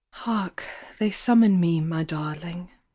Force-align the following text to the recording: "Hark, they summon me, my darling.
"Hark, 0.13 0.63
they 0.97 1.11
summon 1.11 1.59
me, 1.59 1.79
my 1.79 2.01
darling. 2.03 2.71